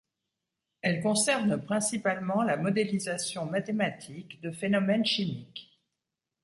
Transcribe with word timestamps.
Elle 0.81 0.99
concerne 1.03 1.61
principalement 1.63 2.41
la 2.41 2.57
modélisation 2.57 3.45
mathématique 3.45 4.41
de 4.41 4.49
phénomènes 4.49 5.05
chimiques. 5.05 5.79